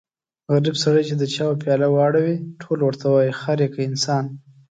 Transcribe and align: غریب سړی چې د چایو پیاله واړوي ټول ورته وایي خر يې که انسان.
غریب 0.53 0.75
سړی 0.83 1.03
چې 1.09 1.15
د 1.17 1.23
چایو 1.33 1.59
پیاله 1.63 1.87
واړوي 1.91 2.35
ټول 2.61 2.79
ورته 2.83 3.05
وایي 3.13 3.33
خر 3.39 3.57
يې 3.63 3.67
که 3.73 3.79
انسان. 3.89 4.25